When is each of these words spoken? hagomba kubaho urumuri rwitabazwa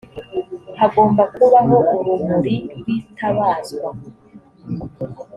hagomba 0.79 1.23
kubaho 1.35 1.75
urumuri 1.97 2.55
rwitabazwa 2.77 3.89